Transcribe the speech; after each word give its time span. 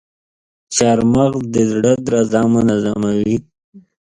چارمغز 0.75 1.43
د 1.53 1.55
زړه 1.71 1.91
درزا 2.05 2.41
منظموي. 2.53 3.37